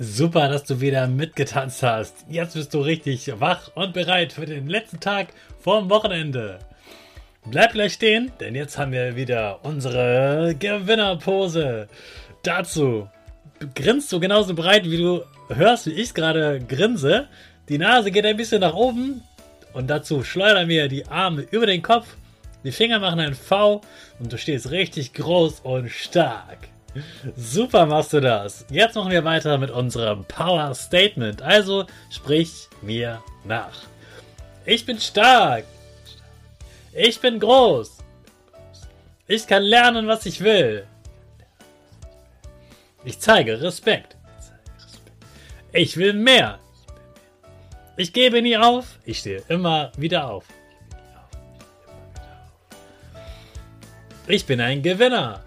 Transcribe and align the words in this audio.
Super, 0.00 0.48
dass 0.48 0.62
du 0.62 0.80
wieder 0.80 1.08
mitgetanzt 1.08 1.82
hast. 1.82 2.14
Jetzt 2.28 2.54
bist 2.54 2.72
du 2.72 2.80
richtig 2.80 3.32
wach 3.40 3.72
und 3.74 3.94
bereit 3.94 4.32
für 4.32 4.46
den 4.46 4.68
letzten 4.68 5.00
Tag 5.00 5.28
vorm 5.58 5.90
Wochenende. 5.90 6.60
Bleib 7.44 7.72
gleich 7.72 7.94
stehen, 7.94 8.30
denn 8.38 8.54
jetzt 8.54 8.78
haben 8.78 8.92
wir 8.92 9.16
wieder 9.16 9.58
unsere 9.64 10.54
Gewinnerpose. 10.56 11.88
Dazu 12.44 13.08
grinst 13.74 14.12
du 14.12 14.20
genauso 14.20 14.54
breit, 14.54 14.88
wie 14.88 14.98
du 14.98 15.24
hörst, 15.48 15.86
wie 15.86 15.94
ich 15.94 16.14
gerade 16.14 16.60
grinse. 16.60 17.26
Die 17.68 17.78
Nase 17.78 18.12
geht 18.12 18.24
ein 18.24 18.36
bisschen 18.36 18.60
nach 18.60 18.74
oben 18.74 19.22
und 19.72 19.90
dazu 19.90 20.22
schleudern 20.22 20.68
wir 20.68 20.86
die 20.86 21.08
Arme 21.08 21.44
über 21.50 21.66
den 21.66 21.82
Kopf. 21.82 22.06
Die 22.62 22.70
Finger 22.70 23.00
machen 23.00 23.18
ein 23.18 23.34
V 23.34 23.80
und 24.20 24.32
du 24.32 24.38
stehst 24.38 24.70
richtig 24.70 25.12
groß 25.14 25.58
und 25.64 25.90
stark. 25.90 26.68
Super 27.36 27.86
machst 27.86 28.12
du 28.12 28.20
das. 28.20 28.64
Jetzt 28.70 28.94
machen 28.96 29.10
wir 29.10 29.24
weiter 29.24 29.58
mit 29.58 29.70
unserem 29.70 30.24
Power 30.24 30.74
Statement. 30.74 31.42
Also 31.42 31.86
sprich 32.10 32.68
mir 32.82 33.22
nach. 33.44 33.76
Ich 34.64 34.84
bin 34.84 34.98
stark. 34.98 35.64
Ich 36.92 37.20
bin 37.20 37.38
groß. 37.38 37.98
Ich 39.26 39.46
kann 39.46 39.62
lernen, 39.62 40.06
was 40.06 40.26
ich 40.26 40.40
will. 40.40 40.86
Ich 43.04 43.18
zeige 43.20 43.60
Respekt. 43.60 44.16
Ich 45.72 45.96
will 45.96 46.14
mehr. 46.14 46.58
Ich 47.96 48.12
gebe 48.12 48.40
nie 48.42 48.56
auf. 48.56 48.98
Ich 49.04 49.18
stehe 49.18 49.42
immer 49.48 49.92
wieder 49.96 50.30
auf. 50.30 50.44
Ich 54.26 54.46
bin 54.46 54.60
ein 54.60 54.82
Gewinner. 54.82 55.44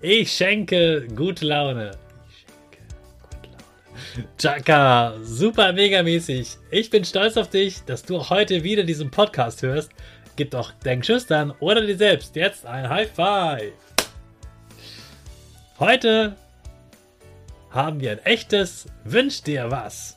Ich 0.00 0.30
schenke 0.30 1.08
gute 1.08 1.44
Laune. 1.44 1.90
Ich 2.28 2.38
schenke 2.38 2.84
gute 3.20 3.50
Laune. 3.50 4.28
Chaka, 4.38 5.14
super 5.22 5.72
mega 5.72 6.04
mäßig. 6.04 6.56
Ich 6.70 6.88
bin 6.88 7.04
stolz 7.04 7.36
auf 7.36 7.50
dich, 7.50 7.82
dass 7.84 8.04
du 8.04 8.30
heute 8.30 8.62
wieder 8.62 8.84
diesen 8.84 9.10
Podcast 9.10 9.62
hörst. 9.62 9.90
Gib 10.36 10.52
doch 10.52 10.72
deinen 10.84 11.02
Schüchtern 11.02 11.52
oder 11.58 11.84
dir 11.84 11.96
selbst 11.96 12.36
jetzt 12.36 12.64
ein 12.64 12.88
High 12.88 13.10
Five. 13.10 13.72
Heute 15.80 16.36
haben 17.70 17.98
wir 18.00 18.12
ein 18.12 18.24
echtes 18.24 18.86
Wünsch 19.02 19.42
dir 19.42 19.68
was. 19.68 20.16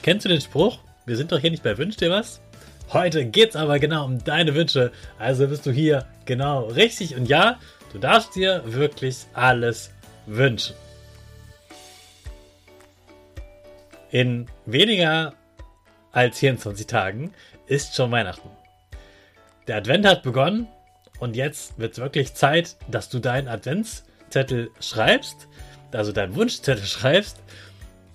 Kennst 0.00 0.24
du 0.24 0.30
den 0.30 0.40
Spruch? 0.40 0.78
Wir 1.04 1.18
sind 1.18 1.32
doch 1.32 1.38
hier 1.38 1.50
nicht 1.50 1.62
bei 1.62 1.76
Wünsch 1.76 1.96
dir 1.96 2.10
was? 2.10 2.40
Heute 2.94 3.26
geht's 3.26 3.56
aber 3.56 3.78
genau 3.78 4.06
um 4.06 4.24
deine 4.24 4.54
Wünsche. 4.54 4.90
Also 5.18 5.48
bist 5.48 5.66
du 5.66 5.70
hier 5.70 6.06
genau 6.24 6.64
richtig. 6.68 7.14
Und 7.14 7.28
ja, 7.28 7.58
Du 7.94 8.00
darfst 8.00 8.34
dir 8.34 8.60
wirklich 8.66 9.18
alles 9.34 9.92
wünschen. 10.26 10.74
In 14.10 14.48
weniger 14.66 15.34
als 16.10 16.40
24 16.40 16.88
Tagen 16.88 17.32
ist 17.68 17.94
schon 17.94 18.10
Weihnachten. 18.10 18.50
Der 19.68 19.76
Advent 19.76 20.06
hat 20.06 20.24
begonnen 20.24 20.66
und 21.20 21.36
jetzt 21.36 21.78
wird 21.78 21.92
es 21.92 21.98
wirklich 21.98 22.34
Zeit, 22.34 22.74
dass 22.88 23.10
du 23.10 23.20
deinen 23.20 23.46
Adventszettel 23.46 24.72
schreibst, 24.80 25.46
also 25.92 26.10
deinen 26.10 26.34
Wunschzettel 26.34 26.86
schreibst, 26.86 27.44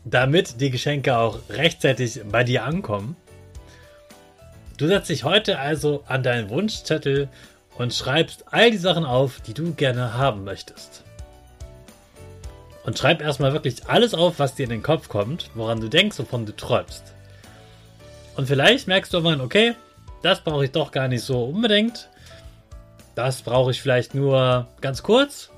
damit 0.03 0.59
die 0.59 0.71
Geschenke 0.71 1.15
auch 1.15 1.39
rechtzeitig 1.49 2.19
bei 2.29 2.43
dir 2.43 2.65
ankommen. 2.65 3.15
Du 4.77 4.87
setzt 4.87 5.09
dich 5.09 5.23
heute 5.23 5.57
also 5.57 6.03
an 6.05 6.21
deinen 6.21 6.49
Wunschzettel 6.49 7.29
und 7.79 7.93
schreibst 7.93 8.43
all 8.51 8.71
die 8.71 8.77
Sachen 8.77 9.05
auf, 9.05 9.39
die 9.39 9.53
du 9.53 9.73
gerne 9.73 10.13
haben 10.13 10.43
möchtest. 10.43 11.05
Und 12.83 12.99
schreib 12.99 13.21
erstmal 13.21 13.53
wirklich 13.53 13.87
alles 13.87 14.13
auf, 14.13 14.37
was 14.37 14.55
dir 14.55 14.63
in 14.63 14.69
den 14.69 14.83
Kopf 14.83 15.07
kommt, 15.07 15.49
woran 15.55 15.79
du 15.79 15.87
denkst, 15.87 16.19
wovon 16.19 16.45
du 16.45 16.55
träumst. 16.55 17.13
Und 18.35 18.47
vielleicht 18.47 18.87
merkst 18.87 19.13
du 19.13 19.17
irgendwann, 19.17 19.41
okay, 19.41 19.75
das 20.21 20.41
brauche 20.41 20.65
ich 20.65 20.71
doch 20.71 20.91
gar 20.91 21.07
nicht 21.07 21.23
so 21.23 21.45
unbedingt. 21.45 22.09
Das 23.15 23.41
brauche 23.41 23.71
ich 23.71 23.81
vielleicht 23.81 24.13
nur 24.13 24.67
ganz 24.81 25.01
kurz. 25.01 25.49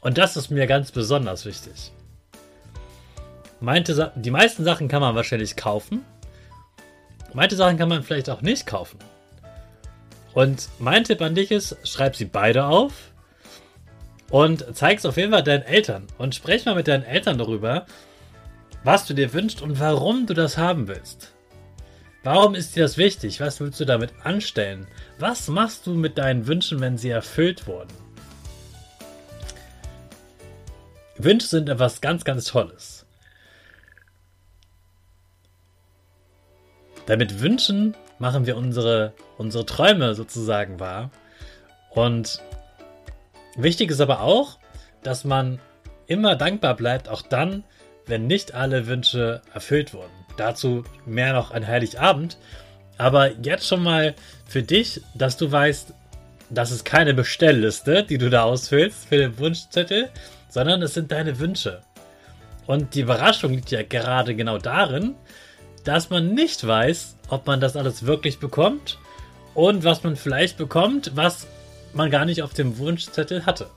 Und 0.00 0.16
das 0.16 0.36
ist 0.36 0.50
mir 0.50 0.68
ganz 0.68 0.92
besonders 0.92 1.44
wichtig. 1.44 1.90
Meinte, 3.60 4.12
die 4.14 4.30
meisten 4.30 4.62
Sachen 4.62 4.86
kann 4.86 5.00
man 5.00 5.16
wahrscheinlich 5.16 5.56
kaufen. 5.56 6.04
Manche 7.32 7.56
Sachen 7.56 7.78
kann 7.78 7.88
man 7.88 8.04
vielleicht 8.04 8.30
auch 8.30 8.42
nicht 8.42 8.64
kaufen. 8.64 8.98
Und 10.34 10.68
mein 10.78 11.04
Tipp 11.04 11.20
an 11.20 11.34
dich 11.34 11.50
ist, 11.50 11.76
schreib 11.84 12.16
sie 12.16 12.26
beide 12.26 12.66
auf 12.66 12.92
und 14.30 14.64
zeig 14.74 14.98
es 14.98 15.06
auf 15.06 15.16
jeden 15.16 15.32
Fall 15.32 15.42
deinen 15.42 15.62
Eltern 15.62 16.06
und 16.18 16.34
sprech 16.34 16.64
mal 16.66 16.74
mit 16.74 16.88
deinen 16.88 17.04
Eltern 17.04 17.38
darüber, 17.38 17.86
was 18.84 19.06
du 19.06 19.14
dir 19.14 19.32
wünschst 19.32 19.62
und 19.62 19.80
warum 19.80 20.26
du 20.26 20.34
das 20.34 20.58
haben 20.58 20.86
willst. 20.88 21.32
Warum 22.24 22.54
ist 22.54 22.76
dir 22.76 22.82
das 22.82 22.98
wichtig? 22.98 23.40
Was 23.40 23.60
willst 23.60 23.80
du 23.80 23.84
damit 23.84 24.12
anstellen? 24.22 24.86
Was 25.18 25.48
machst 25.48 25.86
du 25.86 25.94
mit 25.94 26.18
deinen 26.18 26.46
Wünschen, 26.46 26.80
wenn 26.80 26.98
sie 26.98 27.10
erfüllt 27.10 27.66
wurden? 27.66 27.92
Wünsche 31.16 31.48
sind 31.48 31.68
etwas 31.68 32.00
ganz, 32.00 32.24
ganz 32.24 32.44
Tolles. 32.44 33.06
Damit 37.08 37.40
Wünschen 37.40 37.96
machen 38.18 38.44
wir 38.44 38.58
unsere, 38.58 39.14
unsere 39.38 39.64
Träume 39.64 40.14
sozusagen 40.14 40.78
wahr. 40.78 41.10
Und 41.88 42.42
wichtig 43.56 43.90
ist 43.90 44.02
aber 44.02 44.20
auch, 44.20 44.58
dass 45.02 45.24
man 45.24 45.58
immer 46.06 46.36
dankbar 46.36 46.76
bleibt, 46.76 47.08
auch 47.08 47.22
dann, 47.22 47.64
wenn 48.04 48.26
nicht 48.26 48.52
alle 48.52 48.86
Wünsche 48.86 49.40
erfüllt 49.54 49.94
wurden. 49.94 50.12
Dazu 50.36 50.84
mehr 51.06 51.32
noch 51.32 51.50
ein 51.50 51.66
Heiligabend. 51.66 52.36
Aber 52.98 53.32
jetzt 53.38 53.66
schon 53.66 53.82
mal 53.82 54.14
für 54.46 54.62
dich, 54.62 55.00
dass 55.14 55.38
du 55.38 55.50
weißt, 55.50 55.94
das 56.50 56.70
ist 56.70 56.84
keine 56.84 57.14
Bestellliste, 57.14 58.04
die 58.04 58.18
du 58.18 58.28
da 58.28 58.42
ausfüllst 58.42 59.08
für 59.08 59.16
den 59.16 59.38
Wunschzettel, 59.38 60.10
sondern 60.50 60.82
es 60.82 60.92
sind 60.92 61.10
deine 61.10 61.38
Wünsche. 61.38 61.80
Und 62.66 62.94
die 62.94 63.00
Überraschung 63.00 63.54
liegt 63.54 63.70
ja 63.70 63.82
gerade 63.82 64.34
genau 64.34 64.58
darin, 64.58 65.14
dass 65.88 66.10
man 66.10 66.34
nicht 66.34 66.66
weiß, 66.66 67.16
ob 67.30 67.46
man 67.46 67.62
das 67.62 67.74
alles 67.74 68.04
wirklich 68.04 68.38
bekommt 68.38 68.98
und 69.54 69.84
was 69.84 70.04
man 70.04 70.16
vielleicht 70.16 70.58
bekommt, 70.58 71.12
was 71.14 71.46
man 71.94 72.10
gar 72.10 72.26
nicht 72.26 72.42
auf 72.42 72.52
dem 72.52 72.76
Wunschzettel 72.76 73.46
hatte. 73.46 73.70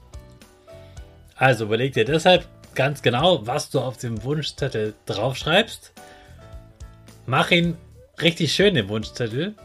Also 1.37 1.63
überleg 1.63 1.93
dir 1.93 2.03
deshalb 2.03 2.45
ganz 2.75 3.01
genau, 3.01 3.47
was 3.47 3.69
du 3.69 3.79
auf 3.79 3.95
dem 3.95 4.25
Wunschzettel 4.25 4.93
draufschreibst. 5.05 5.93
Mach 7.27 7.49
ihn 7.49 7.77
richtig 8.21 8.51
schön, 8.51 8.75
den 8.75 8.89
Wunschzettel. 8.89 9.55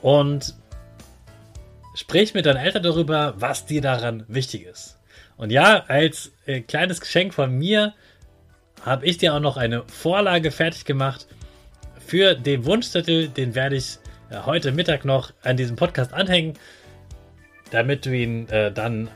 Und 0.00 0.54
sprich 1.96 2.34
mit 2.34 2.46
deinen 2.46 2.58
Eltern 2.58 2.84
darüber, 2.84 3.34
was 3.36 3.66
dir 3.66 3.82
daran 3.82 4.24
wichtig 4.28 4.64
ist. 4.64 4.96
Und 5.36 5.50
ja, 5.50 5.82
als 5.88 6.30
äh, 6.46 6.60
kleines 6.60 7.00
Geschenk 7.00 7.34
von 7.34 7.50
mir 7.50 7.94
habe 8.82 9.06
ich 9.06 9.18
dir 9.18 9.34
auch 9.34 9.40
noch 9.40 9.56
eine 9.56 9.82
Vorlage 9.88 10.52
fertig 10.52 10.84
gemacht 10.84 11.26
für 12.08 12.34
den 12.34 12.64
Wunschzettel. 12.64 13.28
Den 13.28 13.54
werde 13.54 13.76
ich 13.76 13.98
äh, 14.30 14.38
heute 14.46 14.72
Mittag 14.72 15.04
noch 15.04 15.32
an 15.42 15.56
diesem 15.56 15.76
Podcast 15.76 16.12
anhängen, 16.12 16.54
damit 17.70 18.06
du 18.06 18.16
ihn 18.16 18.48
äh, 18.48 18.72
dann 18.72 19.10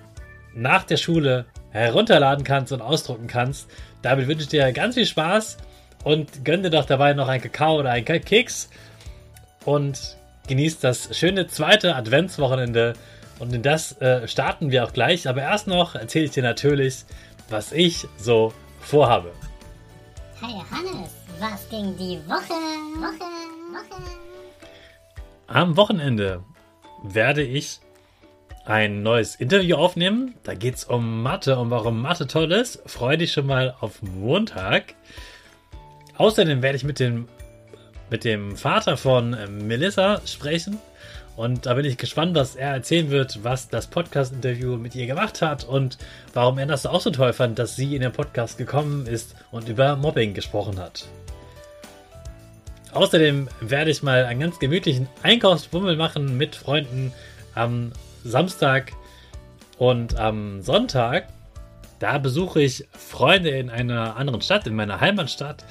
nach 0.55 0.85
der 0.85 0.99
Schule 0.99 1.47
herunterladen 1.71 2.45
kannst 2.45 2.71
und 2.71 2.83
ausdrucken 2.83 3.27
kannst. 3.27 3.69
Damit 4.03 4.29
wünsche 4.29 4.43
ich 4.43 4.49
dir 4.49 4.71
ganz 4.73 4.95
viel 4.95 5.07
Spaß 5.07 5.57
und 6.05 6.45
gönn 6.45 6.63
dir 6.63 6.71
doch 6.71 6.85
dabei 6.85 7.15
noch 7.15 7.29
ein 7.29 7.41
Kakao 7.41 7.79
oder 7.81 7.91
ein 7.91 8.05
Keks 8.05 8.69
und 9.65 10.17
genießt 10.49 10.85
das 10.85 11.17
schöne 11.17 11.47
zweite 11.47 11.97
Adventswochenende. 11.97 12.93
Und 13.39 13.55
in 13.55 13.63
das 13.63 13.99
äh, 14.03 14.29
starten 14.29 14.71
wir 14.71 14.85
auch 14.85 14.93
gleich. 14.93 15.27
Aber 15.27 15.41
erst 15.41 15.67
noch 15.67 15.95
erzähle 15.95 16.27
ich 16.27 16.33
dir 16.33 16.43
natürlich, 16.43 17.05
was 17.49 17.73
ich 17.73 18.07
so 18.19 18.53
vorhabe. 18.81 19.33
Hey 20.41 20.61
Hannes, 20.71 21.22
was 21.43 21.69
ging 21.71 21.97
die 21.97 22.21
Woche? 22.29 22.55
Woche, 23.01 23.27
Woche. 23.75 24.03
Am 25.49 25.77
Wochenende 25.77 26.45
werde 27.03 27.43
ich 27.43 27.81
ein 28.65 29.03
neues 29.03 29.35
Interview 29.35 29.75
aufnehmen. 29.75 30.37
Da 30.45 30.55
geht 30.55 30.77
es 30.77 30.85
um 30.85 31.21
Mathe 31.25 31.59
und 31.59 31.71
warum 31.71 32.01
Mathe 32.01 32.29
toll 32.29 32.53
ist. 32.53 32.89
Freue 32.89 33.19
dich 33.19 33.33
schon 33.33 33.47
mal 33.47 33.75
auf 33.81 34.03
Montag. 34.03 34.95
Außerdem 36.17 36.63
werde 36.63 36.77
ich 36.77 36.85
mit 36.85 37.01
dem, 37.01 37.27
mit 38.09 38.23
dem 38.23 38.57
Vater 38.57 38.97
von 38.97 39.35
äh, 39.35 39.49
Melissa 39.49 40.21
sprechen. 40.25 40.79
Und 41.35 41.67
da 41.67 41.75
bin 41.75 41.87
ich 41.87 41.99
gespannt, 41.99 42.37
was 42.37 42.55
er 42.55 42.71
erzählen 42.71 43.11
wird, 43.11 43.43
was 43.43 43.69
das 43.69 43.89
Podcast-Interview 43.89 44.77
mit 44.77 44.95
ihr 44.95 45.07
gemacht 45.07 45.43
hat 45.43 45.65
und 45.65 45.99
warum 46.35 46.59
er 46.59 46.67
das 46.67 46.87
auch 46.87 47.01
so 47.01 47.11
toll 47.11 47.33
fand, 47.33 47.59
dass 47.59 47.75
sie 47.75 47.97
in 47.97 48.03
den 48.03 48.13
Podcast 48.13 48.59
gekommen 48.59 49.07
ist 49.07 49.35
und 49.51 49.69
über 49.69 49.97
Mobbing 49.97 50.35
gesprochen 50.35 50.79
hat. 50.79 51.09
Außerdem 52.93 53.49
werde 53.61 53.91
ich 53.91 54.03
mal 54.03 54.27
einen 54.27 54.41
ganz 54.41 54.59
gemütlichen 54.59 55.09
Einkaufsbummel 55.23 55.97
machen 55.97 56.37
mit 56.37 56.55
Freunden 56.55 57.13
am 57.55 57.93
Samstag 58.23 58.93
und 59.79 60.17
am 60.17 60.61
Sonntag. 60.61 61.29
Da 61.99 62.19
besuche 62.19 62.61
ich 62.61 62.87
Freunde 62.93 63.49
in 63.49 63.71
einer 63.71 64.17
anderen 64.17 64.43
Stadt, 64.43 64.67
in 64.67 64.75
meiner 64.75 65.01
Heimatstadt 65.01 65.65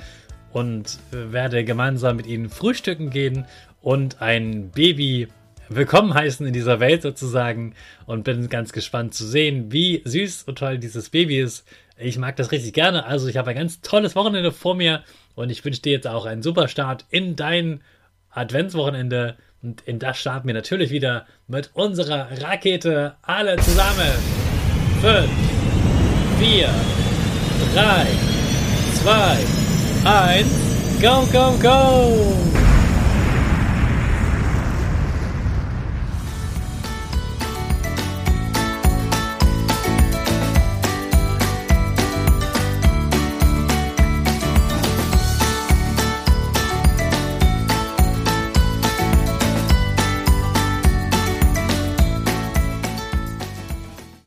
und 0.51 0.97
werde 1.11 1.63
gemeinsam 1.63 2.15
mit 2.15 2.25
ihnen 2.25 2.49
frühstücken 2.49 3.11
gehen 3.11 3.45
und 3.81 4.19
ein 4.21 4.71
Baby 4.71 5.27
willkommen 5.69 6.13
heißen 6.13 6.45
in 6.45 6.53
dieser 6.53 6.79
Welt 6.79 7.01
sozusagen 7.01 7.75
und 8.05 8.23
bin 8.23 8.49
ganz 8.49 8.73
gespannt 8.73 9.13
zu 9.13 9.25
sehen, 9.25 9.71
wie 9.71 10.01
süß 10.03 10.43
und 10.43 10.57
toll 10.57 10.79
dieses 10.79 11.09
Baby 11.09 11.39
ist. 11.39 11.65
Ich 12.03 12.17
mag 12.17 12.35
das 12.35 12.51
richtig 12.51 12.73
gerne. 12.73 13.05
Also 13.05 13.27
ich 13.27 13.37
habe 13.37 13.51
ein 13.51 13.55
ganz 13.55 13.81
tolles 13.81 14.15
Wochenende 14.15 14.51
vor 14.51 14.75
mir 14.75 15.03
und 15.35 15.49
ich 15.49 15.63
wünsche 15.63 15.81
dir 15.81 15.91
jetzt 15.93 16.07
auch 16.07 16.25
einen 16.25 16.41
super 16.41 16.67
Start 16.67 17.05
in 17.09 17.35
dein 17.35 17.81
Adventswochenende. 18.31 19.35
Und 19.61 19.81
in 19.81 19.99
das 19.99 20.17
starten 20.17 20.47
wir 20.47 20.55
natürlich 20.55 20.89
wieder 20.89 21.27
mit 21.47 21.69
unserer 21.73 22.27
Rakete. 22.41 23.15
Alle 23.21 23.57
zusammen. 23.57 24.11
5, 25.01 25.29
4, 26.39 26.69
3, 27.75 28.07
2, 29.03 29.37
1, 30.05 30.47
go, 31.01 31.27
go, 31.31 31.57
go! 31.61 32.50